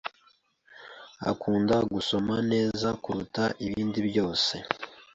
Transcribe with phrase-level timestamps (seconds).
[1.31, 4.53] Akunda gusoma neza kuruta ibindi byose.